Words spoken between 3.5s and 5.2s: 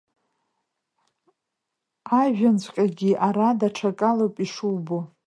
даҽакалоуп ишубо.